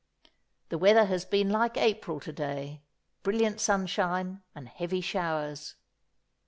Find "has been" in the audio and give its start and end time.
1.05-1.51